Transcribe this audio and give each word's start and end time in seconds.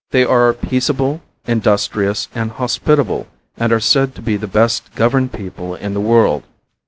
They 0.09 0.23
are 0.25 0.51
peaceable, 0.55 1.21
industrious 1.45 2.27
and 2.33 2.49
hospitable 2.53 3.27
and 3.55 3.71
are 3.71 3.79
said 3.79 4.15
to 4.15 4.23
be 4.23 4.35
the 4.35 4.47
best 4.47 4.95
governed 4.95 5.31
people 5.31 5.75
in 5.75 5.93
the 5.93 6.01
world. 6.01 6.41